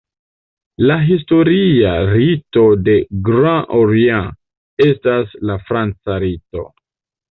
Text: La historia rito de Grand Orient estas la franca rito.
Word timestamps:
La 0.91 0.95
historia 1.09 1.91
rito 2.13 2.65
de 2.89 2.97
Grand 3.29 3.79
Orient 3.85 4.85
estas 4.91 5.41
la 5.49 5.63
franca 5.71 6.23
rito. 6.31 6.71